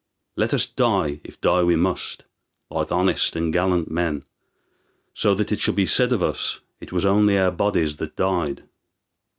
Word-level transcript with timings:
Let 0.35 0.51
us 0.51 0.65
die, 0.65 1.21
if 1.23 1.39
die 1.39 1.61
we 1.61 1.75
must, 1.75 2.25
like 2.71 2.91
honest 2.91 3.35
and 3.35 3.53
gallant 3.53 3.91
men, 3.91 4.23
so 5.13 5.35
that 5.35 5.51
it 5.51 5.61
shall 5.61 5.75
be 5.75 5.85
said 5.85 6.11
of 6.11 6.23
us 6.23 6.59
it 6.79 6.91
was 6.91 7.05
only 7.05 7.37
our 7.37 7.51
bodies 7.51 7.97
that 7.97 8.15
died. 8.15 8.63